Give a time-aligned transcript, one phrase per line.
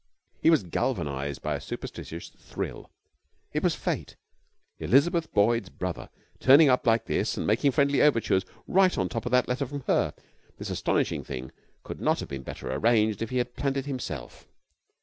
[0.41, 2.89] He was galvanized by a superstitious thrill.
[3.53, 4.15] It was fate,
[4.79, 9.31] Elizabeth Boyd's brother turning up like this and making friendly overtures right on top of
[9.31, 10.15] that letter from her.
[10.57, 11.51] This astonishing thing
[11.83, 14.47] could not have been better arranged if he had planned it himself.